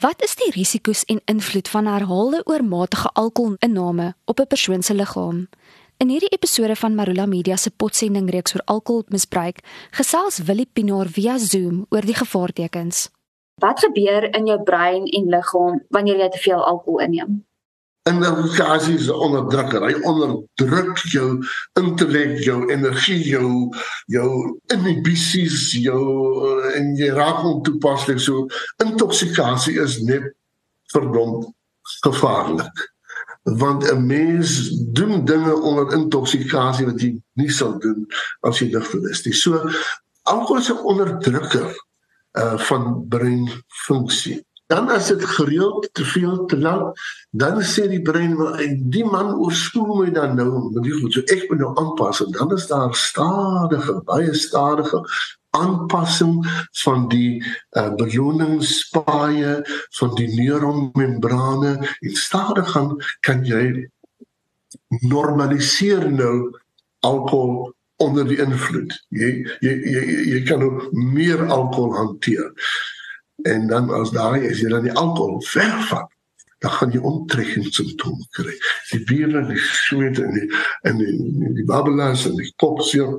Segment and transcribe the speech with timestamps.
[0.00, 5.48] Wat is die risiko's en invloed van herhaalde oormatige alkoholinname op 'n persoon se liggaam?
[5.96, 9.58] In hierdie episode van Marula Media se potsending reeks oor alkoholmisbruik,
[9.90, 13.10] gesels Willie Pinaar via Zoom oor die gevaartekens.
[13.54, 17.49] Wat gebeur in jou brein en liggaam wanneer jy te veel alkohol inneem?
[18.02, 19.84] Gaan jy se onderdrukker.
[19.84, 21.44] Hy onderdruk jou
[21.76, 23.68] intellek, jou energie, jou
[24.08, 24.30] jou
[24.72, 26.04] inhibisies, jou
[26.48, 28.46] eh, en jy raak ontoepaslik so.
[28.80, 30.32] Intoksikasie is net
[30.94, 31.50] verdomd
[32.00, 32.88] gevaarlik.
[33.60, 38.06] Want 'n mens doen dinge onder intoksikasie wat jy nie sou doen
[38.40, 39.32] as jy nugter is nie.
[39.32, 39.70] So
[40.22, 41.68] alkohol is 'n onderdrukker
[42.38, 46.98] uh van breinfunksie dan as dit gereeld te veel te lank
[47.30, 48.60] dan sê die brein maar
[48.94, 50.70] die man oorspoel my dan nou.
[50.74, 55.02] Met die goed so ek moet nou aanpas en dan is daar stadige baie stadige
[55.58, 56.36] aanpassing
[56.82, 59.56] van die uh, beloningspaaie
[59.98, 62.94] van die neuronmembrane en stadig gaan
[63.26, 63.88] kan jy
[65.10, 66.54] normaliseer nou
[67.02, 68.94] alkohol onder die invloed.
[69.10, 69.32] Jy
[69.66, 72.54] jy jy, jy kan nou meer alkohol hanteer
[73.42, 76.08] en dan as daai is jy dan die alkohol vervat
[76.60, 78.54] dan gaan jy onttrekkingssimptome kry.
[78.92, 80.46] Die bier en die sweet en die
[80.88, 81.12] en die,
[81.56, 83.14] die, babbelas en die kopseer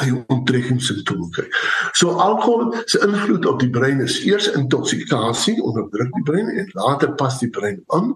[0.00, 1.46] hy onttrekkingssimptome kry.
[1.94, 7.14] So alkohol se invloed op die brein is eers intoksikasie onderdruk die brein en later
[7.20, 8.10] pas die brein aan.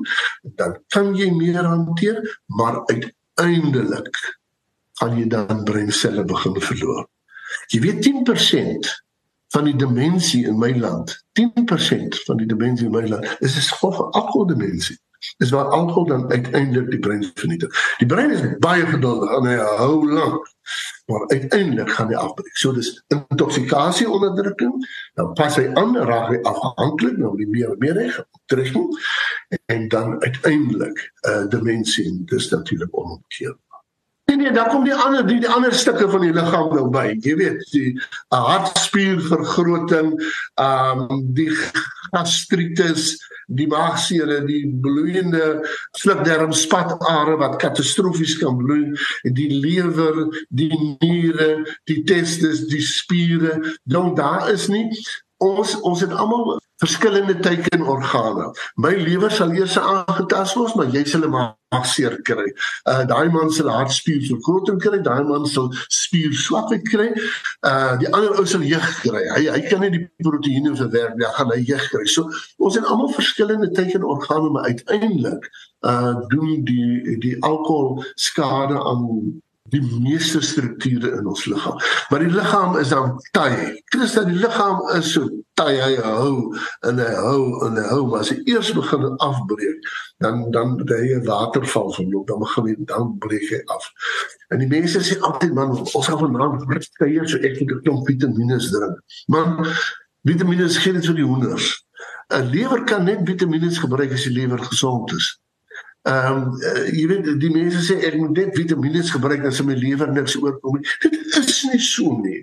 [0.58, 2.18] Dan kan jy meer hanteer
[2.58, 4.22] maar uiteindelik
[4.98, 7.06] gaan jy dan breinselle begin verloor.
[7.70, 8.90] Jy weet 10%
[9.48, 13.70] van die demensie in my land, 10% van die demensie in my land is is
[13.70, 14.98] gevolg van alkoholdemensie.
[15.36, 17.94] Dis waar alkohol dan uiteindelik die brein vernietig.
[17.98, 20.46] Die brein is baie geduldig en hy hou lank.
[21.06, 22.56] Maar uiteindelik gaan hy afbreek.
[22.60, 24.74] So dis intoksikasie onderdrukking,
[25.18, 28.20] dan pas hy aan raak hy afhanklik nou die meer meer reg
[28.52, 28.76] terug
[29.66, 32.12] en dan uiteindelik uh, eh, demensie.
[32.28, 33.67] Dis natuurlik onomkeerbaar.
[34.28, 37.14] Nee nee, dan kom die ander die, die ander stukke van die liggaam nou by.
[37.24, 37.94] Jy weet, die
[38.34, 40.10] hartspiervergroting,
[40.60, 41.48] ehm um, die
[42.12, 43.14] gastritis,
[43.48, 45.62] die maagseer, die bloeiende
[45.96, 48.92] slukdarm spatare wat katastrofies kan bloei,
[49.24, 53.56] die lewer, die niere, die testes, die spiere.
[53.88, 54.90] Dan daar is nie
[55.40, 58.52] ons ons het almal verskillende teikenorgane.
[58.74, 62.46] My lewer sal eers aangetast word, maar jy sal 'n maagseer kry.
[62.86, 67.08] Uh daai man sal hartspiervergroting kry, daai man sal spierswakheid kry.
[67.66, 69.24] Uh die ander ou sal jeug kry.
[69.34, 72.06] Hy hy kan nie die proteïene verwerk nie, gaan hy jeug kry.
[72.06, 75.50] So ons het almal verskillende teikenorgane, maar uiteindelik
[75.82, 79.42] uh doen die die alkohol skade aan
[79.72, 81.76] die meeste strukture in ons liggaam.
[82.10, 83.80] Maar die liggaam is dan taai.
[83.92, 86.54] Christus, die liggaam is so taai hy hou
[86.86, 89.88] en hy hou en hy hou maar as hy eers begin afbreek,
[90.24, 93.90] dan dan hy 'n waterval verloop, dan begin hy dan breek hy af.
[94.54, 98.06] En die mense sê altyd man, ons gaan vanaand kuier so ek moet 'n klomp
[98.06, 98.96] vitamiene drink.
[99.26, 99.46] Maar
[100.22, 101.84] vitamiene gee dit vir die hoenders.
[102.32, 105.38] 'n Lewer kan net vitamiene gebruik as die lewer gesond is.
[106.06, 109.74] Ehm um, uh, jy weet die mense sê ek moet net vitamiene gebruik as my
[109.74, 110.86] lewer niks oorkom nie.
[111.02, 112.38] Dit is nie so nie.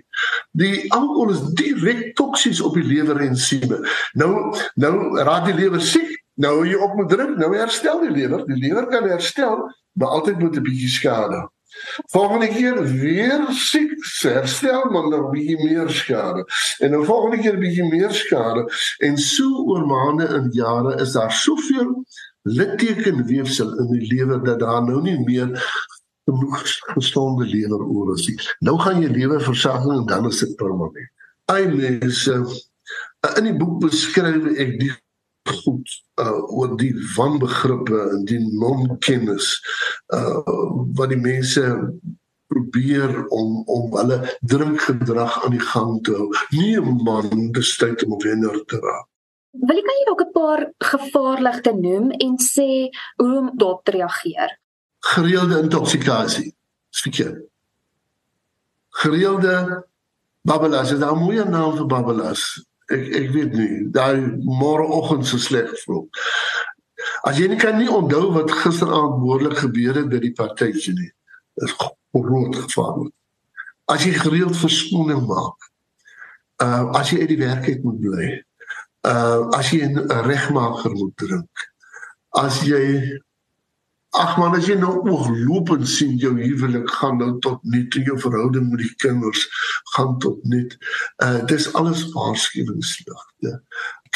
[0.52, 3.80] Die alkohol is direk toksies op die lewer en siene.
[4.14, 4.30] Nou
[4.76, 4.92] nou
[5.24, 6.12] raak die lewer siek.
[6.36, 8.44] Nou jy op moet drink, nou herstel die lewer.
[8.44, 9.64] Die lewer kan herstel,
[9.96, 11.46] maar altyd moet 'n bietjie skade.
[12.12, 16.44] Volgende keer weer siek, herstel maar nog bietjie meer skade.
[16.78, 18.68] En dan volgende keer bietjie meer skade
[18.98, 22.04] en so oor maande en jare is daar soveel
[22.46, 25.52] littekenweefsel in die lewer dat daar nou nie meer
[26.26, 26.62] genoeg
[26.94, 28.38] gesonde lewer oor is nie.
[28.66, 31.10] Nou gaan jy lewerversagging en dan is dit permanent.
[31.52, 32.38] Ai mense,
[33.36, 34.92] in die boek beskryf ek die
[35.46, 35.92] goed
[36.22, 39.52] uh oor die wanbegrippe en die nonkennis
[40.14, 40.42] uh
[40.98, 41.62] wat die mense
[42.50, 46.30] probeer om om hulle drinkgedrag aan die gang te hou.
[46.50, 49.06] Nie 'n man besluit om wenner te raak.
[49.64, 50.60] Wil jy kan jy dalk 'n paar
[50.92, 54.50] gevaarligte noem en sê hoe om daarop te reageer?
[55.00, 56.54] Gereelde intoksikasie.
[56.90, 57.36] Spesiaal.
[59.02, 59.84] Gereelde
[60.42, 62.42] babbelas, is 'n moeë naam vir babbelas.
[62.88, 64.20] Ek ek weet nie, daai
[64.60, 66.08] môreoggend so sleg voel.
[67.22, 71.12] As jy nie kan nie onthou wat gisteraand behoorlik gebeur het by die partytjie nie.
[71.54, 71.74] Dis
[72.12, 73.10] groot gevaar.
[73.86, 75.58] As jy gereeld verskoning maak.
[76.62, 78.46] Uh as jy uit die werk uit moet bly
[79.12, 81.66] uh as jy 'n regmaker moet drink
[82.44, 82.84] as jy
[84.16, 88.70] ag man as jy nou oorlopend sien jou huwelik gaan nou tot net jou verhouding
[88.70, 89.46] met die kinders
[89.94, 90.78] gaan tot net
[91.24, 93.60] uh dis alles waarskuwingsligte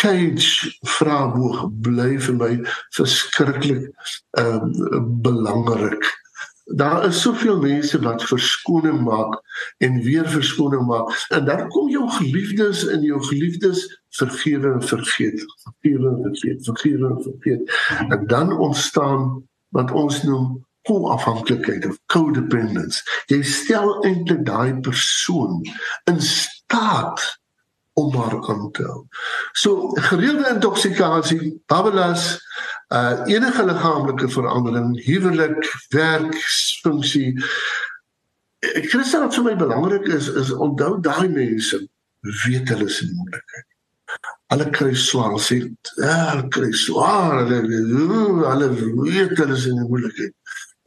[0.00, 2.50] cage vraagboog bly vir my
[2.96, 3.88] verskriklik
[4.40, 4.60] uh,
[5.24, 6.08] belangrik.
[6.74, 9.40] Daar is soveel mense wat verskoning maak
[9.78, 15.44] en weer verskoning maak en dan kom jou geliefdes en jou geliefdes vergewe en vergeet,
[15.62, 17.72] vergewe en vergeet, vergewe en vergeet.
[18.08, 23.02] En dan ontstaan wat ons noem koafhanklikheid of codependence.
[23.26, 25.60] Jy stel eintlik daai persoon
[26.10, 27.26] in staat
[27.98, 29.02] om haar aan te hou.
[29.52, 32.38] So gereelde intoksikasie, babbelas,
[32.90, 35.60] uh enige liggaamlike verandering, huwelik,
[35.94, 37.36] werksfunksie.
[38.60, 41.78] Ek sê dat vir my belangrik is is onthou daai mense
[42.44, 43.68] weet hulle is in moeilikheid.
[44.50, 45.60] Hulle kry swaar, sê,
[46.02, 47.60] ja, hulle kry swaar, hulle
[48.42, 50.34] hulle weet hulle is in moeilikheid.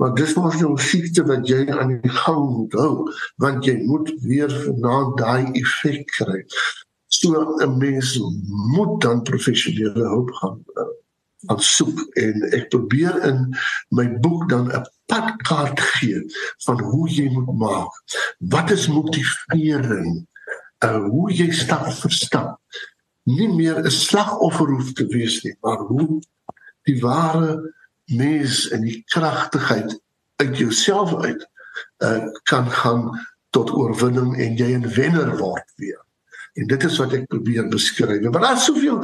[0.02, 3.08] Maar dis mos nou siekte wat jy aan die gang moet hou,
[3.42, 4.52] want jy moet weer
[4.82, 6.42] na daai effek kry.
[7.14, 7.30] So
[7.62, 8.18] 'n mens
[8.74, 10.60] moet dan professionele hulp gaan
[11.46, 13.56] aan soek en ek probeer in
[13.90, 16.22] my boek dan 'n padkaart gee
[16.66, 17.94] van hoe jy moet maak.
[18.40, 20.28] Wat is motivering?
[20.86, 22.60] Uh hoe jy stap vir stap
[23.24, 26.22] nie meer 'n slagoffer hoef te wees nie, maar hoe
[26.84, 27.74] die ware
[28.06, 30.00] mens en die kragtigheid
[30.36, 31.48] uit jouself uit
[32.04, 36.02] uh kan gaan tot oorwinning en jy 'n wenner word weer.
[36.54, 38.22] En dit is wat ek probeer beskryf.
[38.30, 39.00] Maar daar's soveel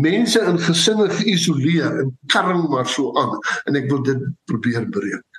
[0.00, 3.36] mense in gesinne geïsoleer en karring maar so aan
[3.68, 5.33] en ek wil dit probeer breek.